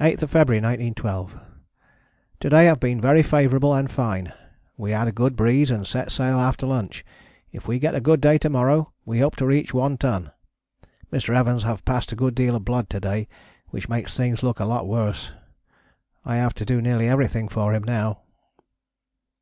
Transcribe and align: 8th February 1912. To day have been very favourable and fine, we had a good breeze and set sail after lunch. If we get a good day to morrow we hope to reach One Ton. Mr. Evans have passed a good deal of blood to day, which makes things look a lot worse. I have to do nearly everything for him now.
8th 0.00 0.20
February 0.30 0.62
1912. 0.64 1.38
To 2.40 2.48
day 2.48 2.64
have 2.64 2.80
been 2.80 2.98
very 3.02 3.22
favourable 3.22 3.74
and 3.74 3.90
fine, 3.90 4.32
we 4.78 4.92
had 4.92 5.06
a 5.06 5.12
good 5.12 5.36
breeze 5.36 5.70
and 5.70 5.86
set 5.86 6.10
sail 6.10 6.40
after 6.40 6.66
lunch. 6.66 7.04
If 7.50 7.68
we 7.68 7.78
get 7.78 7.94
a 7.94 8.00
good 8.00 8.22
day 8.22 8.38
to 8.38 8.48
morrow 8.48 8.94
we 9.04 9.18
hope 9.18 9.36
to 9.36 9.46
reach 9.46 9.74
One 9.74 9.98
Ton. 9.98 10.32
Mr. 11.12 11.36
Evans 11.36 11.64
have 11.64 11.84
passed 11.84 12.12
a 12.12 12.16
good 12.16 12.34
deal 12.34 12.56
of 12.56 12.64
blood 12.64 12.88
to 12.88 13.00
day, 13.00 13.28
which 13.68 13.90
makes 13.90 14.16
things 14.16 14.42
look 14.42 14.58
a 14.58 14.64
lot 14.64 14.88
worse. 14.88 15.32
I 16.24 16.36
have 16.36 16.54
to 16.54 16.64
do 16.64 16.80
nearly 16.80 17.06
everything 17.06 17.48
for 17.50 17.74
him 17.74 17.82
now. 17.84 18.22